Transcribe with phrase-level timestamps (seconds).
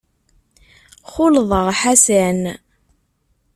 [1.11, 2.41] Xulḍeɣ Ḥasan.